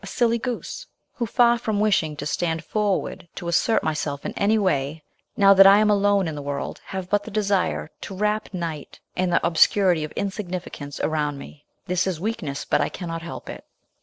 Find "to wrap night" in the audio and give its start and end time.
8.01-8.99